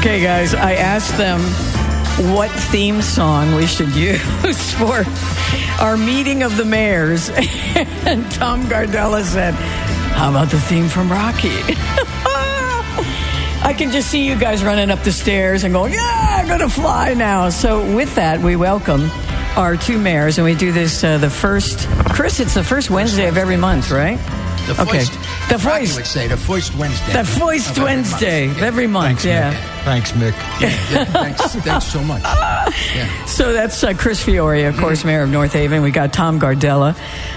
[0.00, 1.40] Okay, guys, I asked them
[2.34, 5.04] what theme song we should use for
[5.78, 7.28] our meeting of the mayors.
[8.06, 11.50] And Tom Gardella said, How about the theme from Rocky?
[13.62, 16.60] I can just see you guys running up the stairs and going, Yeah, I'm going
[16.60, 17.50] to fly now.
[17.50, 19.10] So, with that, we welcome
[19.54, 23.28] our two mayors, and we do this uh, the first, Chris, it's the first Wednesday
[23.28, 24.18] of every month, right?
[24.66, 25.04] The okay.
[25.04, 25.12] Foist,
[25.48, 25.96] The Foist.
[25.96, 27.12] would say the Foist Wednesday.
[27.12, 28.12] The Foist of every month.
[28.12, 29.79] Wednesday, every month, yeah.
[29.80, 29.84] Mick.
[29.84, 30.32] Thanks, Mick.
[30.60, 32.22] Yeah, yeah, thanks, thanks so much.
[32.22, 33.24] Yeah.
[33.26, 35.82] So that's uh, Chris Fiore, of course, mayor of North Haven.
[35.82, 36.96] We got Tom Gardella,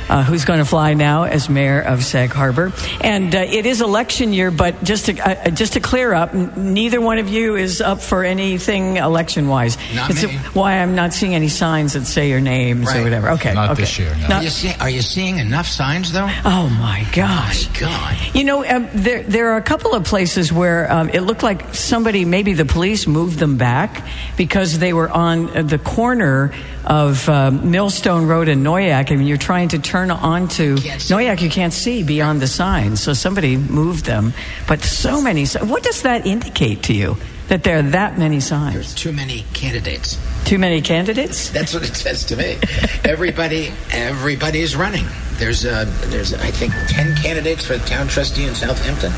[0.10, 2.72] uh, who's going to fly now as mayor of Sag Harbor.
[3.02, 6.74] And uh, it is election year, but just to uh, just to clear up, n-
[6.74, 9.78] neither one of you is up for anything election wise.
[9.96, 10.38] Not it's me.
[10.54, 13.30] why I'm not seeing any signs that say your names or whatever.
[13.32, 13.82] Okay, Not okay.
[13.84, 14.28] this year, no.
[14.28, 16.30] Not- Are you, see, are you seeing enough signs, though?
[16.46, 17.68] Oh my gosh!
[17.80, 18.18] God.
[18.34, 21.74] You know, um, there there are a couple of places where um, it looked like
[21.74, 24.04] somebody, maybe the police, moved them back
[24.38, 26.52] because they were on uh, the corner
[26.84, 31.00] of um, Millstone Road and Noyac, and you're trying to turn onto Can't.
[31.14, 31.42] Noyac.
[31.42, 34.34] You can't see beyond the signs, so somebody moved them.
[34.68, 35.46] But so many.
[35.46, 37.18] si- What does that indicate to you?
[37.50, 38.74] That there are that many signs.
[38.74, 40.18] There's too many candidates.
[40.46, 41.50] Too many candidates?
[41.52, 42.58] That's what it says to me.
[43.06, 45.06] Everybody, everybody is running.
[45.34, 49.12] There's, uh, there's, I think, ten candidates for the town trustee in Southampton.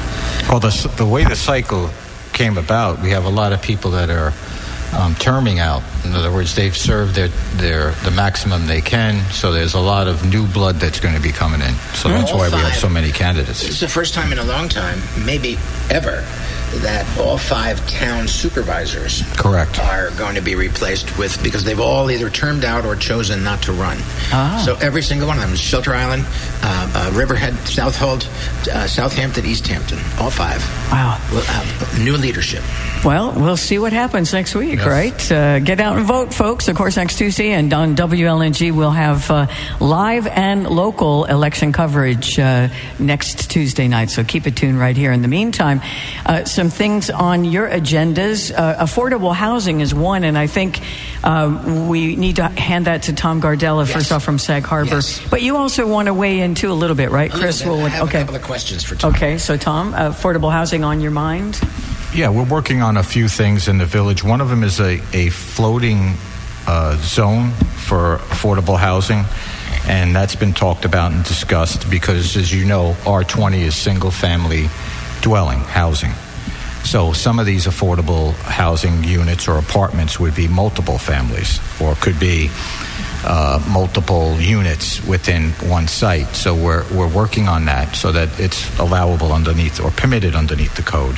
[0.49, 1.89] Well, the, the way the cycle
[2.35, 4.31] came about, we have a lot of people that are
[4.93, 5.81] um, terming out.
[6.03, 10.07] In other words, they've served their, their the maximum they can, so there's a lot
[10.07, 11.73] of new blood that's going to be coming in.
[11.95, 13.61] So that's All why we have so many candidates.
[13.61, 15.57] This is the first time in a long time, maybe
[15.89, 16.23] ever,
[16.79, 19.79] that all five town supervisors Correct.
[19.79, 23.61] are going to be replaced with because they've all either termed out or chosen not
[23.63, 23.97] to run.
[24.31, 24.61] Ah.
[24.65, 26.25] So every single one of them, Shelter Island,
[26.63, 28.27] uh, uh, Riverhead, Southold,
[28.71, 31.19] uh, Southampton, East Hampton, all five Wow.
[31.31, 32.63] We'll have new leadership.
[33.03, 34.87] Well, we'll see what happens next week, Yes.
[34.87, 35.31] right?
[35.31, 36.67] Uh, get out and vote, folks.
[36.67, 39.47] Of course, next Tuesday, and on WLNG, we'll have uh,
[39.79, 42.69] live and local election coverage uh,
[42.99, 44.09] next Tuesday night.
[44.09, 45.11] So keep it tuned right here.
[45.11, 45.81] In the meantime,
[46.25, 48.51] uh, some things on your agendas.
[48.51, 50.79] Uh, affordable housing is one, and I think
[51.23, 54.95] uh, we need to hand that to Tom Gardella, first off from Sag Harbor.
[54.95, 55.21] Yes.
[55.29, 57.59] But you also want to weigh in too a little bit, right, A Chris?
[57.59, 57.81] little bit.
[57.81, 58.17] Will- I have okay.
[58.17, 59.13] a couple of questions for Tom.
[59.13, 61.59] Okay, so Tom, uh, affordable housing on your mind?
[62.15, 64.23] Yeah, we're working on a few things in the village.
[64.23, 66.15] One of them is a, a floating
[66.65, 69.23] uh, zone for affordable housing,
[69.87, 74.67] and that's been talked about and discussed because, as you know, R20 is single family
[75.21, 76.11] dwelling housing.
[76.85, 82.19] So some of these affordable housing units or apartments would be multiple families or could
[82.19, 82.49] be
[83.25, 86.27] uh, multiple units within one site.
[86.35, 90.83] So we're, we're working on that so that it's allowable underneath or permitted underneath the
[90.83, 91.17] code.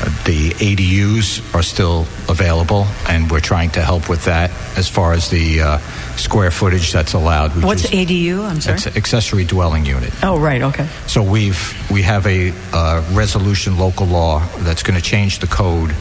[0.00, 5.12] Uh, the ADUs are still available, and we're trying to help with that as far
[5.12, 5.78] as the uh,
[6.16, 7.54] square footage that's allowed.
[7.56, 8.44] which What's is- ADU?
[8.48, 8.76] I'm sorry.
[8.76, 10.12] It's accessory dwelling unit.
[10.22, 10.86] Oh, right, okay.
[11.06, 11.60] So we've
[11.90, 15.94] we have a uh, resolution local law that's going to change the code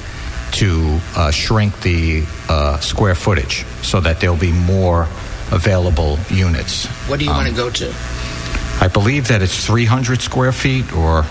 [0.53, 5.07] to uh, shrink the uh, square footage so that there'll be more
[5.51, 6.85] available units.
[7.09, 7.93] What do you Um, want to go to?
[8.79, 11.25] I believe that it's 300 square feet or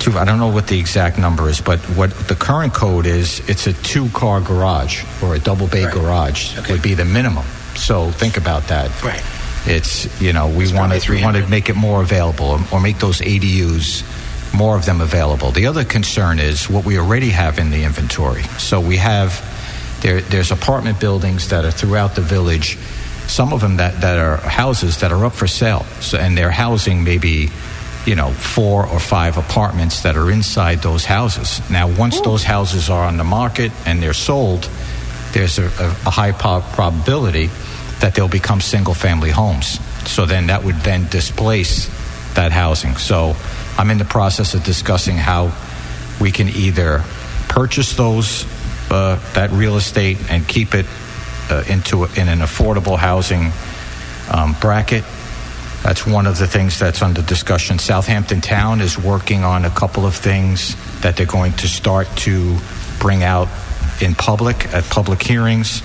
[0.00, 0.18] two.
[0.18, 3.66] I don't know what the exact number is, but what the current code is, it's
[3.66, 5.94] a two-car garage or a double bay Right.
[5.94, 6.72] garage Okay.
[6.72, 7.44] would be the minimum.
[7.76, 8.90] So think about that.
[9.02, 9.22] Right.
[9.66, 12.60] It's you know we It's want to we want to make it more available or,
[12.72, 14.02] or make those ADUs
[14.54, 15.52] more of them available.
[15.52, 18.42] The other concern is what we already have in the inventory.
[18.58, 19.30] So we have
[20.00, 22.78] there there's apartment buildings that are throughout the village.
[23.28, 25.84] Some of them that, that are houses that are up for sale.
[26.00, 27.50] So and they're housing maybe
[28.06, 31.60] you know four or five apartments that are inside those houses.
[31.70, 34.68] Now once those houses are on the market and they're sold,
[35.32, 37.50] there's a, a, a high po- probability
[38.00, 39.78] that they'll become single family homes.
[40.08, 41.86] So then that would then displace
[42.34, 42.96] that housing.
[42.96, 43.36] So
[43.76, 45.52] I'm in the process of discussing how
[46.20, 47.02] we can either
[47.48, 48.46] purchase those
[48.90, 50.86] uh, that real estate and keep it
[51.50, 53.52] uh, into a, in an affordable housing
[54.30, 55.04] um, bracket.
[55.82, 57.78] That's one of the things that's under discussion.
[57.78, 62.58] Southampton Town is working on a couple of things that they're going to start to
[62.98, 63.48] bring out
[64.02, 65.80] in public at public hearings.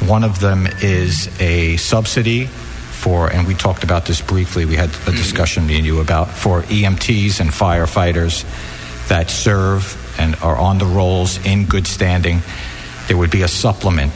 [0.00, 4.64] One of them is a subsidy for, and we talked about this briefly.
[4.64, 5.16] We had a mm-hmm.
[5.16, 8.44] discussion, me and you, about for EMTs and firefighters
[9.08, 12.40] that serve and are on the rolls in good standing.
[13.08, 14.12] There would be a supplement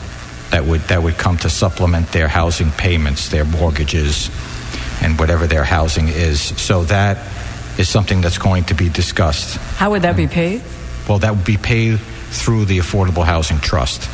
[0.51, 4.29] that would that would come to supplement their housing payments, their mortgages,
[5.05, 6.41] and whatever their housing is.
[6.41, 7.17] So that
[7.77, 9.57] is something that's going to be discussed.
[9.77, 10.31] How would that be mm.
[10.31, 10.61] paid?
[11.07, 14.05] Well, that would be paid through the Affordable Housing Trust,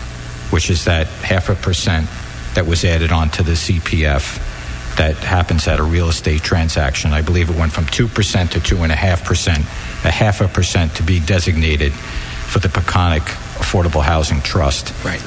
[0.52, 2.08] which is that half a percent
[2.56, 4.50] that was added on to the CPF
[4.98, 7.14] that happens at a real estate transaction.
[7.14, 9.58] I believe it went from 2% to 2.5%,
[10.06, 13.22] a half a percent to be designated for the Peconic
[13.62, 14.94] Affordable Housing Trust.
[15.06, 15.22] Right.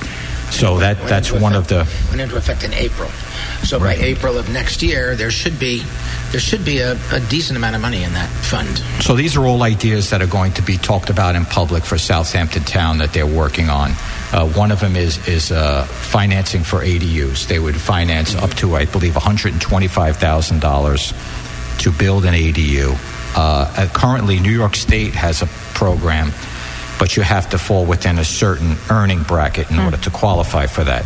[0.55, 3.11] So that that's into one of the went into effect in April.
[3.65, 3.99] So Right.
[3.99, 5.83] by April of next year, there should be
[6.31, 8.79] there should be a, a decent amount of money in that fund.
[9.03, 11.99] So these are all ideas that are going to be talked about in public for
[11.99, 13.91] Southampton Town that they're working on.
[14.33, 17.47] Uh, one of them is is uh, financing for ADUs.
[17.47, 21.13] They would finance up to, I believe, one hundred and twenty-five thousand dollars
[21.79, 22.97] to build an ADU.
[23.37, 23.41] Uh,
[23.77, 26.31] uh, currently, New York State has a program,
[26.99, 29.85] but you have to fall within a certain earning bracket in hmm.
[29.85, 31.05] order to qualify for that.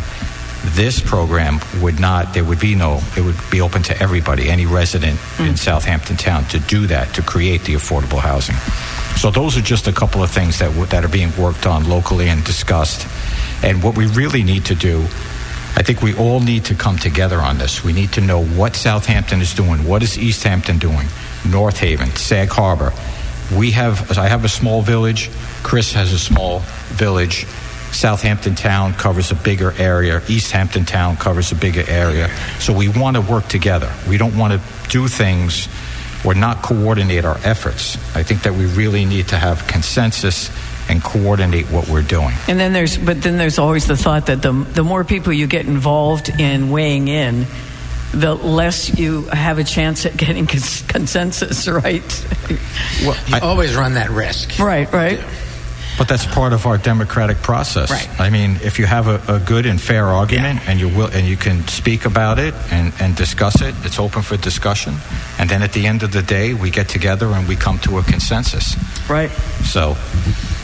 [0.75, 4.65] This program would not, there would be no, it would be open to everybody, any
[4.65, 5.55] resident in hmm.
[5.55, 8.55] Southampton Town to do that, to create the affordable housing.
[9.17, 11.89] So those are just a couple of things that, w- that are being worked on
[11.89, 13.07] locally and discussed.
[13.63, 15.01] And what we really need to do,
[15.75, 17.83] I think we all need to come together on this.
[17.83, 21.07] We need to know what Southampton is doing, what is East Hampton doing,
[21.49, 22.93] North Haven, Sag Harbor.
[23.55, 25.29] We have, I have a small village.
[25.63, 26.59] Chris has a small
[26.89, 27.45] village.
[27.91, 30.21] Southampton Town covers a bigger area.
[30.27, 32.29] East Hampton Town covers a bigger area.
[32.59, 33.91] So we want to work together.
[34.07, 35.67] We don't want to do things
[36.23, 37.95] or not coordinate our efforts.
[38.15, 40.51] I think that we really need to have consensus
[40.89, 42.33] and coordinate what we're doing.
[42.47, 45.47] And then there's, but then there's always the thought that the the more people you
[45.47, 47.45] get involved in weighing in,
[48.13, 52.25] the less you have a chance at getting cons- consensus, right?
[53.05, 54.59] Well, You I- always run that risk.
[54.59, 55.19] right, right.
[55.97, 57.91] But that's part of our democratic process.
[57.91, 58.07] Right.
[58.21, 61.27] I mean, if you have a, a good and fair argument and you will and
[61.27, 64.93] you can speak about it and, and discuss it, it's open for discussion.
[65.37, 67.97] And then at the end of the day, we get together and we come to
[67.97, 68.77] a consensus.
[69.09, 69.29] Right.
[69.65, 69.97] So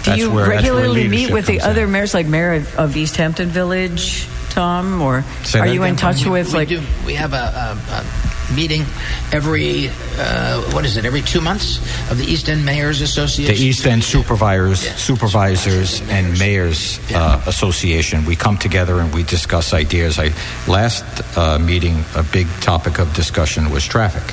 [0.04, 1.62] Do you where that's where regularly meet with the in.
[1.64, 5.84] other mayors, like Mayor of, of East Hampton Village, Tom, or Say are that you
[5.84, 6.32] in touch Tom?
[6.32, 6.68] with we like?
[6.70, 6.82] do.
[7.06, 8.84] We have a, a, a meeting
[9.32, 11.04] every uh, what is it?
[11.06, 11.78] Every two months
[12.10, 13.54] of the East End Mayors Association.
[13.54, 14.96] The East End Supervisors, Yeah.
[14.96, 18.24] Supervisors and Mayors uh, Association.
[18.26, 20.20] We come together and we discuss ideas.
[20.20, 20.32] I,
[20.68, 21.04] last
[21.38, 24.24] uh, meeting, a big topic of discussion was traffic.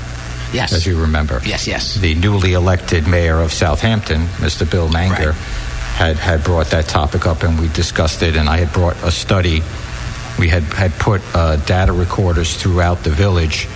[0.54, 0.74] Yes.
[0.74, 1.40] as you remember.
[1.46, 1.94] Yes, yes.
[1.94, 4.70] The newly elected mayor of Southampton, Mr.
[4.70, 5.34] Bill Manger, Right.
[5.96, 8.36] had, had brought that topic up and we discussed it.
[8.36, 9.62] And I had brought a study.
[10.38, 13.68] We had, had put uh, data recorders throughout the village.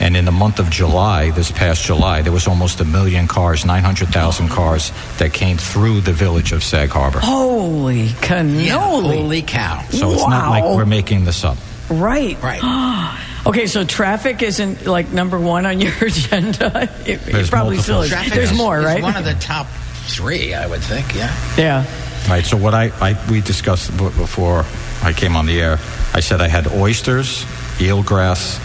[0.00, 3.64] And in the month of July, this past July, there was almost a million cars,
[3.64, 7.20] 900,000 cars that came through the village of Sag Harbor.
[7.20, 9.84] Holy Yeah, holy cow!
[9.90, 11.56] So it's not like we're making this up.
[11.88, 12.40] right.
[12.42, 13.20] Right.
[13.46, 16.88] Okay, so traffic isn't like number one on your agenda.
[17.04, 18.08] It, it There's probably still is.
[18.08, 19.02] Traffic There's is- more, is right?
[19.02, 19.66] One of the top
[20.06, 21.14] three, I would think.
[21.14, 21.30] Yeah.
[21.58, 21.84] yeah.
[22.26, 22.42] Right.
[22.46, 24.64] So what I, I we discussed before
[25.02, 25.76] I came on the air,
[26.14, 27.44] I said I had oysters,
[27.78, 28.60] eelgrass,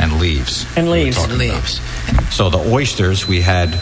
[0.00, 0.66] and leaves.
[0.76, 1.16] And we were leaves.
[1.16, 1.54] talking about.
[1.54, 2.34] Leaves.
[2.34, 3.72] So the oysters, we had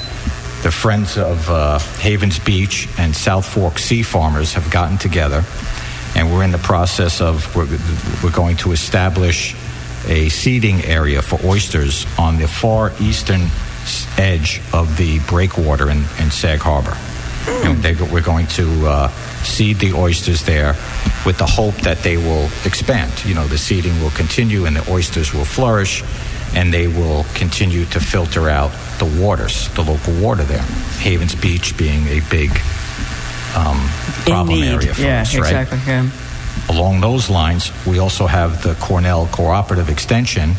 [0.62, 5.44] the Friends of uh, Havens Beach and South Fork Sea Farmers have gotten together,
[6.16, 7.66] and we're in the process of we're,
[8.22, 9.54] we're going to establish
[10.06, 13.42] a seeding area for oysters on the far eastern
[14.18, 16.96] edge of the breakwater in, in Sag Harbor.
[17.46, 19.08] And they, we're going to uh,
[19.42, 20.74] seed the oysters there
[21.26, 23.24] with the hope that they will expand.
[23.24, 26.02] You know, the seeding will continue and the oysters will flourish
[26.54, 30.62] and they will continue to filter out the waters, the local water there.
[30.98, 32.50] Havens Beach being a big
[33.56, 33.88] um,
[34.24, 34.72] problem In need.
[34.72, 35.62] area for yeah, us, right?
[35.62, 35.78] exactly.
[35.86, 36.10] Yeah.
[36.68, 40.50] Along those lines, we also have the Cornell Cooperative Extension,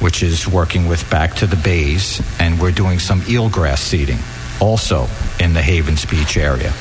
[0.00, 4.18] which is working with Back to the Bays, and we're doing some eelgrass seeding
[4.62, 5.08] also
[5.40, 6.72] in the Havens Beach area.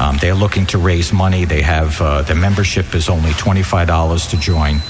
[0.00, 1.44] Um, they're looking to raise money.
[1.44, 4.80] They have uh, the membership is only twenty-five dollars to join.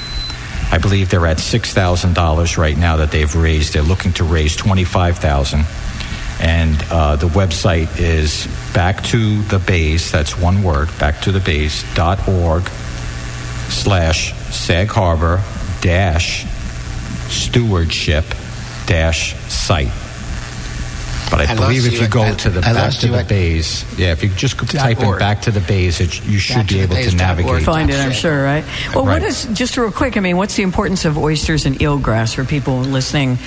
[0.71, 3.75] I believe they're at six thousand dollars right now that they've raised.
[3.75, 5.67] They're looking to raise twenty-five thousand,
[6.41, 10.89] and uh, the website is back to the base, That's one word.
[10.99, 12.63] Back to the bays dot org
[13.69, 15.43] slash Sag Harbor
[15.83, 16.47] dash
[17.29, 18.25] stewardship
[18.87, 20.04] dash site.
[21.31, 23.19] But I, I believe if you you go at- to the I back to the
[23.19, 26.57] at- bays, yeah, if you just type in back to the bays, it, you should
[26.57, 27.39] Back be to able to bays dot org.
[27.47, 27.65] navigate.
[27.65, 28.65] Find it, I'm sure, right?
[28.95, 29.23] Well, what Right.
[29.23, 30.17] is just real quick?
[30.17, 33.39] I mean, what's the importance of oysters and eelgrass for people listening?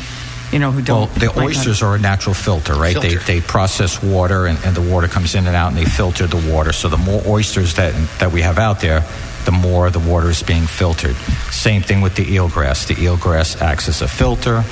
[0.52, 1.10] You know, who Well, don't.
[1.10, 2.94] Well, the might not- oysters are a natural filter, right?
[2.94, 3.20] Filter.
[3.20, 6.26] They, they process water, and, and the water comes in and out, and they filter
[6.26, 6.72] the water.
[6.74, 9.04] So the more oysters that that we have out there,
[9.46, 11.16] the more the water is being filtered.
[11.52, 12.88] Same thing with the eelgrass.
[12.88, 14.64] The eelgrass acts as a filter.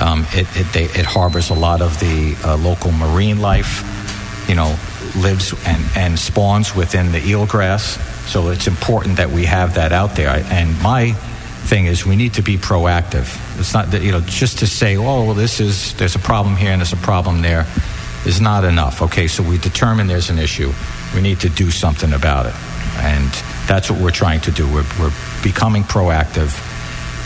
[0.00, 3.86] Um, it, it, they, it harbors a lot of the uh, local marine life.
[4.48, 4.76] You know,
[5.16, 7.98] lives and, and spawns within the eelgrass.
[8.28, 10.30] So it's important that we have that out there.
[10.50, 13.38] And my thing is we need to be proactive.
[13.58, 16.56] It's not that, you know, just to say, oh, well, this is, there's a problem
[16.56, 17.66] here and there's a problem there
[18.26, 19.02] is not enough.
[19.02, 20.72] Okay, so we determine there's an issue.
[21.14, 22.54] We need to do something about it.
[22.98, 23.30] And
[23.66, 24.66] that's what we're trying to do.
[24.66, 26.54] We're, we're becoming proactive.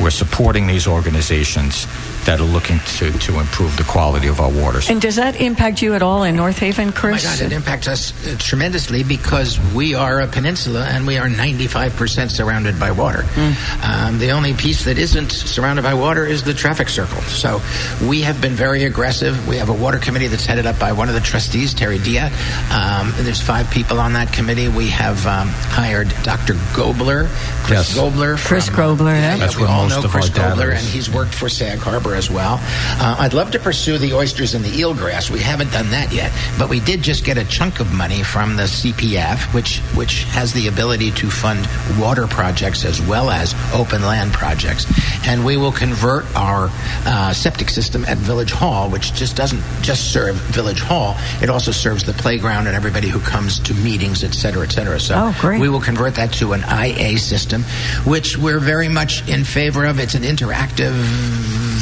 [0.00, 1.86] We're supporting these organizations
[2.26, 4.88] that are looking to, to improve the quality of our waters.
[4.90, 7.24] And does that impact you at all in North Haven, Chris?
[7.24, 11.18] Oh my God, it impacts us uh, tremendously because we are a peninsula and we
[11.18, 13.22] are 95% surrounded by water.
[13.22, 13.84] Mm.
[14.08, 17.20] Um, the only piece that isn't surrounded by water is the traffic circle.
[17.22, 17.60] So
[18.08, 19.46] we have been very aggressive.
[19.48, 22.30] We have a water committee that's headed up by one of the trustees, Terry Dia.
[22.72, 24.68] Um, there's five people on that committee.
[24.68, 26.54] We have um, hired Dr.
[26.74, 27.28] Gobler,
[27.64, 27.96] Chris Yes.
[27.96, 28.36] Gobler.
[28.38, 29.36] Chris Gobler, uh, yeah.
[29.36, 32.58] That's we all know Chris Gobler, and he's worked for Sag Harbor as well.
[32.62, 35.30] Uh, I'd love to pursue the oysters and the eelgrass.
[35.30, 38.56] We haven't done that yet, but we did just get a chunk of money from
[38.56, 41.66] the CPF, which which has the ability to fund
[41.98, 44.86] water projects as well as open land projects,
[45.26, 46.70] and we will convert our
[47.06, 51.70] uh, septic system at Village Hall, which just doesn't just serve Village Hall; it also
[51.72, 54.98] serves the playground and everybody who comes to meetings, et cetera, et cetera.
[55.00, 55.60] So Oh, great.
[55.60, 57.62] we will convert that to an IA system,
[58.04, 59.98] which we're very much in favor of.
[59.98, 60.92] It's an interactive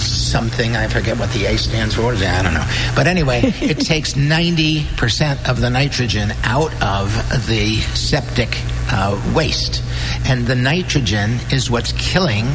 [0.02, 0.76] something.
[0.76, 2.12] I forget what the A stands for.
[2.12, 2.66] I don't know.
[2.94, 7.12] But anyway, it takes 90% of the nitrogen out of
[7.46, 8.56] the septic
[8.92, 9.82] uh, waste.
[10.26, 12.46] And the nitrogen is what's killing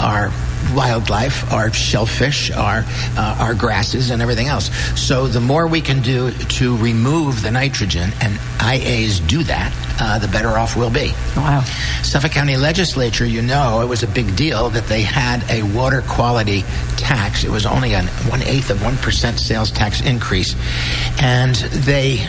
[0.00, 0.32] our
[0.74, 2.84] wildlife, our shellfish, our
[3.16, 4.70] uh, our grasses, and everything else.
[4.98, 10.18] So the more we can do to remove the nitrogen, and IAs do that, uh,
[10.18, 11.12] the better off we'll be.
[11.36, 11.62] Wow.
[12.02, 16.02] Suffolk County Legislature, you know, it was a big deal that they had a water
[16.02, 16.62] quality
[16.96, 17.44] tax.
[17.44, 20.54] It was only a one eighth of one percent sales tax increase,
[21.20, 22.26] and they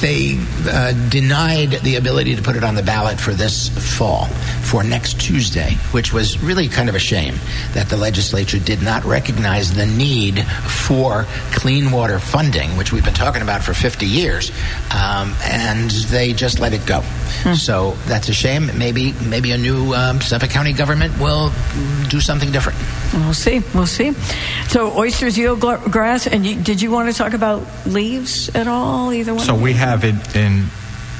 [0.00, 0.38] they
[0.68, 4.26] uh, denied the ability to put it on the ballot for this fall,
[4.62, 7.34] for next Tuesday, which was really kind of a shame
[7.72, 13.14] that the legislature did not recognize the need for clean water funding, which we've been
[13.14, 14.50] talking about for 50 years,
[14.94, 17.02] um, and they just let it go.
[17.54, 18.70] So that's a shame.
[18.78, 21.52] Maybe maybe a new um, Suffolk County government will
[22.08, 22.78] do something different.
[23.14, 23.62] We'll see.
[23.74, 24.12] We'll see.
[24.68, 29.12] So oysters, eelgrass, and you, did you want to talk about leaves at all?
[29.12, 29.44] Either one.
[29.44, 29.78] So we you?
[29.86, 30.66] Have it in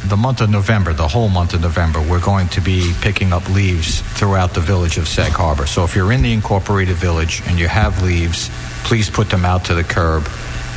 [0.09, 2.01] the month of November, the whole month of November.
[2.01, 5.67] We're going to be picking up leaves throughout the village of Sag Harbor.
[5.67, 8.51] So if you're in the incorporated village and you have leaves,
[8.85, 10.29] please put them out to the curb,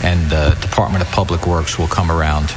[0.03, 2.53] and the Department of Public Works will come around.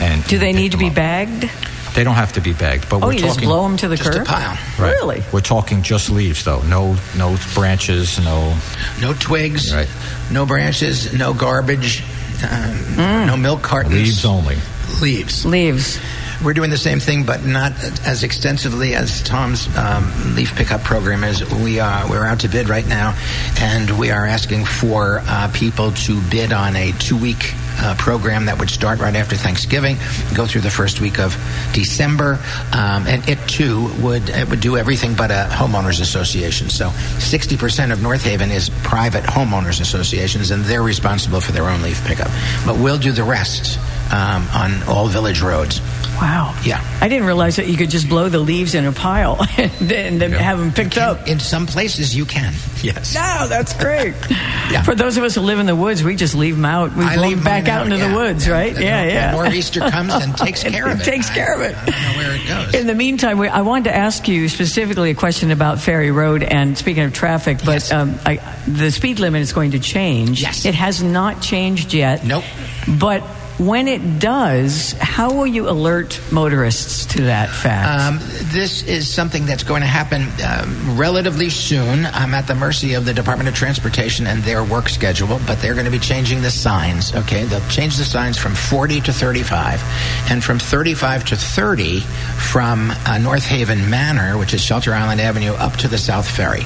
[0.00, 0.94] And Do they need to be up.
[0.94, 1.50] bagged?
[1.94, 3.88] They don't have to be bagged, but Oh, we're you talking just blow them to
[3.88, 4.26] the Just a curb.
[4.26, 4.56] pile.
[4.78, 4.92] Right.
[4.92, 5.22] Really?
[5.32, 6.62] We're talking just leaves, though.
[6.62, 8.18] No, no branches.
[8.18, 8.56] No.
[9.02, 9.88] No twigs, Right.
[10.30, 12.02] no branches, no garbage,
[12.50, 12.96] um,
[13.26, 13.94] no milk cartons.
[13.94, 14.56] Leaves only.
[15.00, 15.44] Leaves.
[15.44, 15.98] Leaves.
[16.44, 17.72] We're doing the same thing, but not
[18.04, 21.48] as extensively as Tom's um, leaf pickup program is.
[21.52, 23.16] We are we're out to bid right now,
[23.60, 28.58] and we are asking for uh, people to bid on a two-week uh, program that
[28.58, 29.96] would start right after Thanksgiving,
[30.34, 31.32] go through the first week of
[31.72, 32.40] December,
[32.72, 36.70] um, and it too would it would do everything but a homeowners association.
[36.70, 41.82] So, 60% of North Haven is private homeowners associations, and they're responsible for their own
[41.82, 42.30] leaf pickup.
[42.66, 43.78] But we'll do the rest
[44.12, 45.80] um, on all village roads.
[46.20, 46.54] Wow.
[46.62, 46.84] Yeah.
[47.00, 50.18] I didn't realize that you could just blow the leaves in a pile and then
[50.18, 51.26] then have them picked up.
[51.26, 52.52] In some places, you can.
[52.82, 53.14] Yes.
[53.14, 54.14] No, that's great.
[54.70, 54.82] Yeah.
[54.84, 56.96] For those of us who live in the woods, we just leave them out.
[56.96, 58.08] We I leave them back mine out into yeah.
[58.08, 58.74] the woods, right?
[58.74, 59.30] The yeah, nor- yeah.
[59.32, 61.04] The nor'easter comes and takes care of it.
[61.04, 61.76] takes care of it.
[61.76, 62.74] I don't know where it goes.
[62.80, 66.42] In the meantime, we, I wanted to ask you specifically a question about Ferry Road.
[66.42, 67.92] And speaking of traffic, but Yes.
[67.92, 70.40] um, I, the speed limit is going to change.
[70.40, 70.64] Yes.
[70.64, 72.24] It has not changed yet.
[72.24, 72.44] Nope.
[72.98, 73.22] But
[73.66, 78.00] when it does, how will you alert motorists to that fact?
[78.00, 78.18] Um,
[78.52, 82.06] this is something that's going to happen um, relatively soon.
[82.06, 85.74] I'm at the mercy of the Department of Transportation and their work schedule, but they're
[85.74, 87.14] going to be changing the signs.
[87.14, 89.82] Okay, they'll change the signs from 40 to 35,
[90.30, 95.52] and from 35 to 30 from uh, North Haven Manor, which is Shelter Island Avenue,
[95.52, 96.62] up to the South Ferry.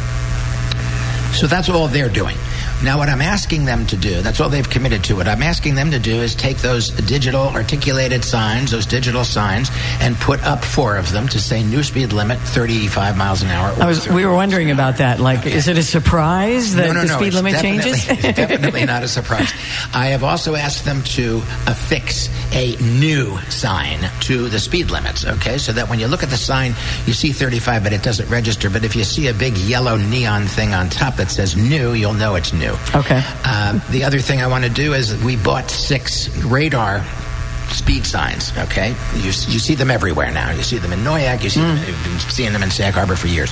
[1.34, 2.36] So that's all they're doing.
[2.84, 5.16] Now, what I'm asking them to do, that's all they've committed to.
[5.16, 9.70] What I'm asking them to do is take those digital articulated signs, those digital signs,
[10.00, 13.74] and put up four of them to say new speed limit 35 miles an hour.
[13.80, 15.20] I was, we were wondering about that.
[15.20, 18.08] Like, is it a surprise that no, no, the no, speed limit changes?
[18.08, 19.52] it's definitely not a surprise.
[19.94, 25.24] I have also asked them to uh, affix a new sign to the speed limits,
[25.24, 25.58] okay?
[25.58, 26.74] So that when you look at the sign,
[27.06, 28.70] you see 35, but it doesn't register.
[28.70, 32.14] But if you see a big yellow neon thing on top that says new, you'll
[32.14, 32.65] know it's new.
[32.94, 33.22] Okay.
[33.44, 37.04] Uh, the other thing I want to do is we bought six radar
[37.70, 38.52] speed signs.
[38.58, 40.50] Okay, you, you see them everywhere now.
[40.52, 41.42] You see them in Noyac.
[41.42, 41.76] You see them.
[41.86, 43.50] You've been seeing them in Sag Harbor for years,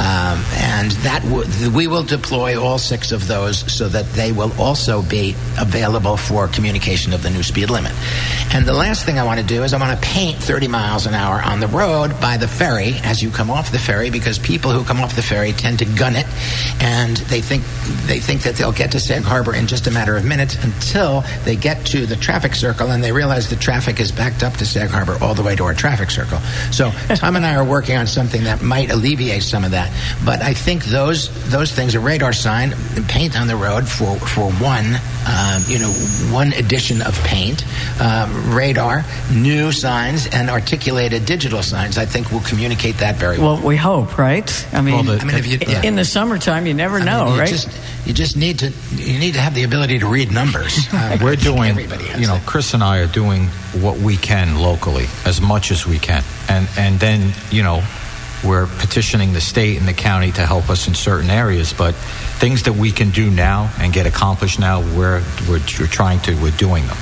[0.00, 4.52] um, and that w- we will deploy all six of those so that they will
[4.60, 7.92] also be available for communication of the new speed limit.
[8.54, 11.06] And the last thing I want to do is I want to paint 30 miles
[11.06, 14.38] an hour on the road by the ferry as you come off the ferry because
[14.38, 16.26] people who come off the ferry tend to gun it,
[16.80, 17.62] and they think
[18.06, 21.22] they think that they'll get to Sag Harbor in just a matter of minutes until
[21.44, 24.66] they get to the traffic circle and they realize the traffic is backed up to
[24.66, 26.38] Sag Harbor all the way to our traffic circle.
[26.72, 29.90] So Tom and I are working on something that might alleviate some of that.
[30.24, 32.74] But I think those those things, a radar sign,
[33.08, 34.86] paint on the road for for one,
[35.26, 35.90] um, you know,
[36.32, 37.64] one edition of paint,
[38.00, 41.98] um, radar, new signs, and articulated digital signs.
[41.98, 43.54] I think will communicate that very well.
[43.56, 44.48] Well, we hope, right?
[44.72, 46.98] I mean, Well, the- I mean, if you- i- in the summertime, you never I
[46.98, 47.48] mean, know, you right?
[47.48, 47.68] Just,
[48.06, 50.86] you just need to you need to have the ability to read numbers.
[50.98, 51.76] Uh, We're doing,
[52.18, 52.40] you know.
[52.44, 53.37] Chris and I are doing
[53.80, 57.82] what we can locally, as much as we can, and and then you know,
[58.44, 62.64] we're petitioning the state and the county to help us in certain areas, but things
[62.64, 66.50] that we can do now and get accomplished now, we're we're, we're trying to, we're
[66.52, 66.96] doing them.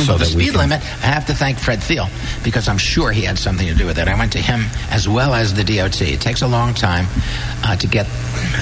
[0.00, 2.08] So the speed can- limit, I have to thank Fred Thiele
[2.44, 4.08] because I'm sure he had something to do with it.
[4.08, 6.00] I went to him as well as the DOT.
[6.02, 7.06] It takes a long time
[7.64, 8.06] uh, to get.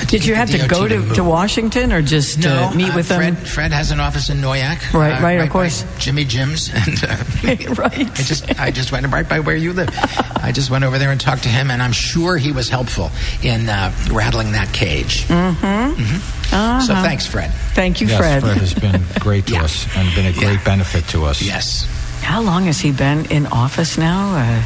[0.00, 2.74] to Did you have the to go DOT to, to Washington or just No, uh,
[2.74, 3.44] meet uh, with Fred, them?
[3.44, 4.92] Fred has an office in Noyac.
[4.92, 5.84] Right, uh, right, of by course.
[5.98, 7.16] Jimmy Jim's, and uh,
[7.74, 8.00] Right.
[8.10, 9.88] I just, I just went right by where you live.
[10.36, 13.10] I just went over there and talked to him, and I'm sure he was helpful
[13.42, 15.24] in uh, rattling that cage.
[15.28, 16.41] Mm-hmm.
[16.52, 17.50] So thanks, Fred.
[17.74, 18.42] Thank you, Yes, Fred.
[18.42, 19.62] Fred has been great to Yeah.
[19.64, 20.64] us and been a great Yeah.
[20.64, 21.40] benefit to us.
[21.40, 21.86] Yes.
[22.20, 24.34] How long has he been in office now?
[24.36, 24.62] Uh,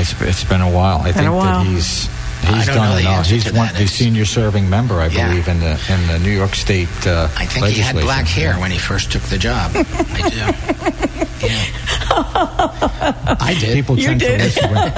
[0.00, 1.00] It's, it's been a while.
[1.02, 1.62] I think a while.
[1.64, 2.08] that he's
[2.42, 3.26] he's done the enough.
[3.26, 3.76] He's one that.
[3.76, 5.28] the senior serving member, I Yeah.
[5.28, 6.88] believe, in the in the New York State.
[7.06, 9.70] Uh, I think he had black hair when he first took the job.
[9.74, 11.25] I do.
[11.42, 11.64] Yeah.
[13.38, 13.74] I did.
[13.74, 14.38] People You tend did.
[14.38, 14.92] to listen when,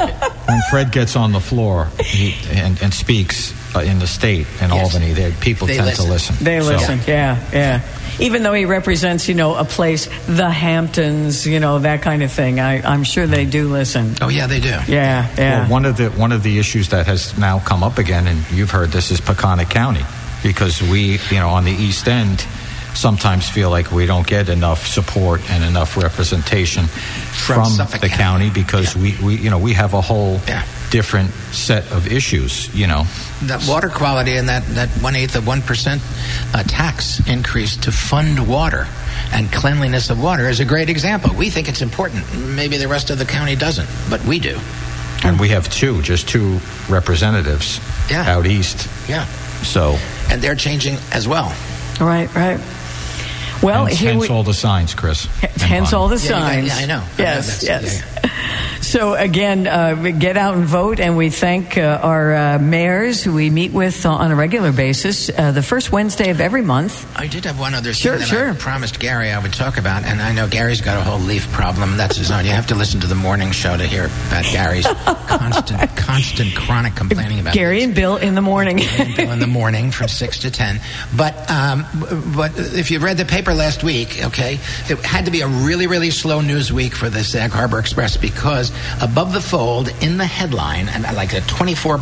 [0.47, 4.70] when Fred gets on the floor he, and, and speaks uh, in the state in
[4.70, 4.94] Yes.
[4.94, 5.12] Albany.
[5.12, 6.05] There, people They tend listen.
[6.07, 6.37] to listen.
[6.44, 7.81] they So- listen, yeah, yeah.
[8.20, 12.33] Even though he represents, you know, a place, the Hamptons, you know, that kind of
[12.33, 14.16] thing, I, I'm sure they do listen.
[14.20, 14.70] Oh yeah, they do.
[14.70, 15.61] Yeah, yeah.
[15.62, 18.51] Well, one of the one of the issues that has now come up again, and
[18.51, 20.03] you've heard this, is Peconic County,
[20.42, 22.44] because we, you know, on the East End,
[23.02, 28.48] sometimes feel like we don't get enough support and enough representation from, Suffolk the County.
[28.48, 29.02] county because Yeah.
[29.02, 30.62] we, we, you know, we have a whole Yeah.
[30.90, 32.68] different set of issues.
[32.74, 33.06] You know,
[33.42, 36.02] That water quality and that, that one eighth of one percent
[36.52, 38.87] uh, tax increase to fund water
[39.32, 41.32] and cleanliness of water is a great example.
[41.34, 42.24] We think it's important.
[42.34, 44.58] Maybe the rest of the county doesn't, but we do.
[45.24, 47.80] and we have two, just two representatives
[48.11, 48.30] Yeah.
[48.37, 48.87] out east.
[49.08, 49.26] Yeah,
[49.62, 49.98] So,
[50.30, 51.52] and they're changing as well.
[52.00, 52.61] Right, right.
[53.62, 55.25] Well, hence, here hence we, all the signs, Chris.
[55.57, 56.68] hence all the Yeah, you got- signs.
[56.68, 56.94] yeah, I know.
[56.94, 58.03] I know Yes, that's- yes.
[58.88, 63.35] So again, uh, get out and vote, and we thank uh, our uh, mayors who
[63.35, 67.07] we meet with on a regular basis, uh, the first Wednesday of every month.
[67.14, 68.51] I did have one other thing Sure, that sure.
[68.53, 71.53] I promised Gary I would talk about, and I know Gary's got a whole leaf
[71.53, 71.98] problem.
[71.98, 72.46] That's his own.
[72.46, 74.87] You have to listen to the morning show to hear about Gary's
[75.27, 78.79] constant, constant, chronic complaining about Gary and Bill in the morning.
[79.16, 80.81] Bill in the morning from six to ten.
[81.14, 81.85] But um,
[82.35, 84.55] but if you read the paper last week, okay,
[84.88, 88.16] it had to be a really really slow news week for the Sag Harbor Express
[88.16, 88.72] because
[89.03, 91.99] above the fold in the headline like a twenty four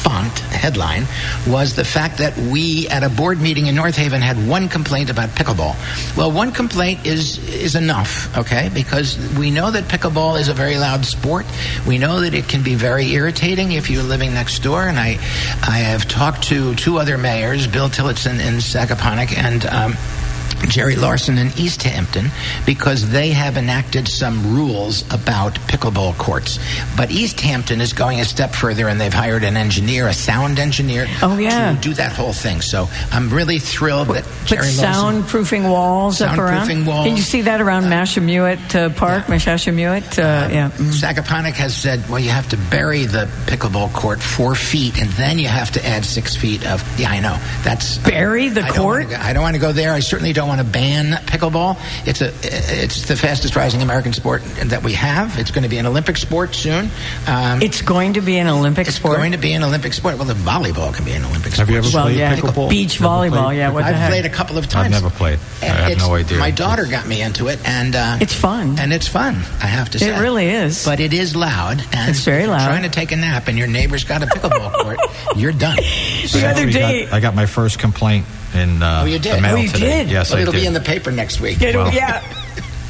[0.00, 1.04] font headline
[1.46, 5.10] was the fact that we at a board meeting in North Haven had one complaint
[5.10, 5.76] about pickleball.
[6.16, 8.70] Well, one complaint is is enough, okay?
[8.72, 11.44] Because we know that pickleball is a very loud sport.
[11.86, 14.88] We know that it can be very irritating if you're living next door.
[14.88, 15.18] And I
[15.62, 19.66] I have talked to two other mayors, Bill Tillotson in Sagaponack and.
[19.66, 19.96] Um,
[20.68, 22.26] Jerry Larsen in East Hampton
[22.66, 26.58] because they have enacted some rules about pickleball courts.
[26.96, 30.58] But East Hampton is going a step further and they've hired an engineer, a sound
[30.58, 31.74] engineer, Oh, yeah.
[31.74, 32.60] to do that whole thing.
[32.60, 35.22] So I'm really thrilled that Put Jerry Larsen.
[35.22, 36.68] soundproofing walls up around.
[36.68, 37.06] Soundproofing walls.
[37.06, 40.18] Did you see that around Mashamuet uh, Park, Mashamuet?
[40.18, 40.70] Uh, yeah.
[40.70, 40.92] Mm.
[40.92, 45.38] Sagaponack has said, well, you have to bury the pickleball court four feet, and then
[45.38, 46.82] you have to add six feet of.
[46.98, 47.36] Yeah, I know.
[47.62, 49.08] That's Bury the I don't court?
[49.10, 49.92] go- I don't want to go there.
[49.92, 51.78] I certainly don't want to ban pickleball.
[52.06, 52.32] It's a
[52.82, 55.38] it's the fastest rising American sport that we have.
[55.38, 56.90] It's going to be an Olympic sport soon.
[57.26, 59.16] Um, It's going to be an Olympic it's sport.
[59.16, 60.16] going to be an Olympic sport.
[60.18, 61.68] Well, the volleyball can be an Olympic Have sport.
[61.68, 62.68] Have you ever well, played yeah, pickleball?
[62.70, 63.44] beach Never volleyball.
[63.46, 64.10] played Yeah, what the I've heck?
[64.10, 64.86] played a couple of times.
[64.94, 65.38] I've never played.
[65.62, 66.38] I have it's- no idea.
[66.38, 68.78] My daughter got me into it, and uh, It's fun.
[68.78, 69.36] And it's fun.
[69.62, 70.84] I have to say, It really is.
[70.84, 72.66] But it is loud, and It's very loud.
[72.66, 74.98] Trying to take a nap, and your neighbor's got a pickleball court,
[75.36, 75.78] you're done.
[76.30, 79.36] The other day- got, I got my first complaint in uh, Oh, you did?
[79.36, 80.04] the mail Oh, you today.
[80.04, 80.10] did?
[80.10, 80.60] Yes, Well, I it'll did.
[80.60, 81.60] be in the paper next week.
[81.60, 82.22] Yeah, Well- yeah.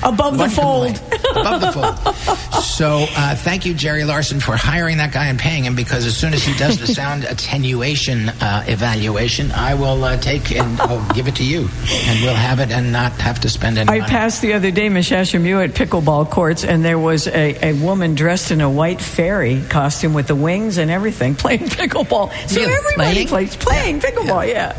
[0.02, 0.94] Above the fold.
[0.96, 1.24] complaint.
[1.36, 2.36] Above the fold.
[2.64, 6.16] So uh, thank you, Jerry Larsen, for hiring that guy and paying him because as
[6.16, 11.06] soon as he does the sound attenuation uh, evaluation, I will uh, take and I'll
[11.14, 11.68] give it to you,
[12.06, 14.10] and we'll have it and not have to spend any I money.
[14.10, 18.62] passed the other day Mashashimuet pickleball courts, and there was a, a woman dressed in
[18.62, 22.32] a white fairy costume with the wings and everything playing pickleball.
[22.48, 22.72] So Really?
[22.72, 23.28] everybody Playing?
[23.28, 24.72] plays playing pickleball, yeah.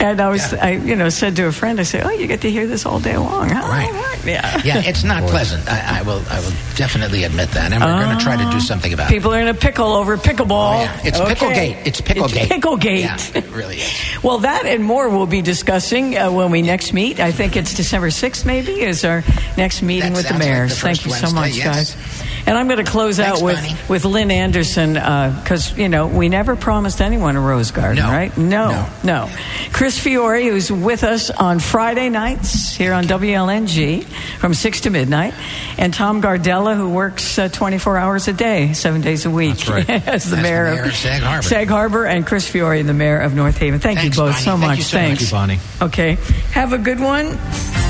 [0.00, 0.64] And I was, Yeah.
[0.64, 2.86] I you know said to a friend, I said, "Oh, you get to hear this
[2.86, 3.66] all day long, huh?
[3.68, 3.86] Right.
[3.88, 4.24] All right.
[4.24, 4.60] Yeah.
[4.64, 5.66] Yeah, it's not pleasant.
[5.68, 6.22] I, I will.
[6.30, 9.14] I will definitely admit that, and we're going to try to do something about it.
[9.14, 10.78] People are in a pickle over pickleball.
[10.78, 11.00] Oh, yeah.
[11.04, 11.34] It's Okay.
[11.34, 11.86] Picklegate.
[11.86, 12.46] It's Picklegate.
[12.48, 13.00] Picklegate.
[13.00, 13.92] Yeah, it really is.
[14.22, 17.20] Well, that and more we'll be discussing uh, when we next meet.
[17.20, 19.22] I think it's December 6th, maybe, is our
[19.56, 20.70] next meeting That with the sounds like mayors.
[20.70, 21.94] the Thank first you so much, yes.
[21.94, 22.37] guys.
[22.48, 23.76] And I'm going to close Thanks, out with, Bonnie.
[23.88, 28.10] with Lynn Anderson because, you know, we never promised anyone a rose garden, No.
[28.10, 28.36] right?
[28.38, 28.88] No, No.
[29.04, 29.30] no.
[29.72, 34.04] Chris Fiore, who's with us on Friday nights here on WLNG
[34.38, 35.34] from 6 to midnight,
[35.76, 39.88] and Tom Gardella, who works uh, 24 hours a day, seven days a week right.
[39.90, 41.42] as the As the mayor, mayor of Sag Harbor.
[41.42, 43.78] Sag Harbor, and Chris Fiore, the mayor of North Haven.
[43.78, 44.44] Thank Thanks, you both Bonnie.
[44.44, 44.78] so Thank much.
[44.78, 45.06] you so much.
[45.06, 45.30] Thanks.
[45.30, 45.56] Thank you,
[45.86, 45.92] Bonnie.
[45.92, 46.14] Okay.
[46.52, 47.87] Have a good one.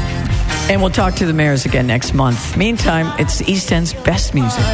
[0.69, 2.57] And we'll talk to the mayors again next month.
[2.57, 4.65] Meantime, it's the East End's best music.